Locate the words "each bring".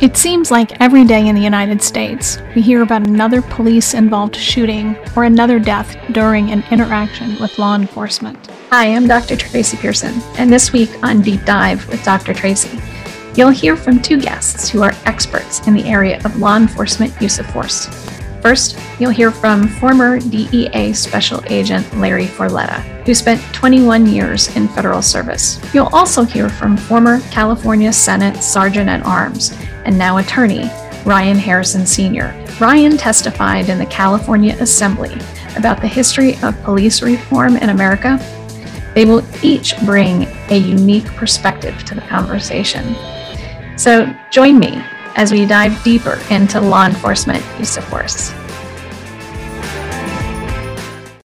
39.42-40.26